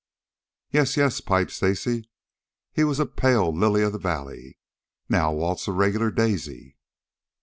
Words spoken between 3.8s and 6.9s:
of the valley. Now Walt's a regular daisy."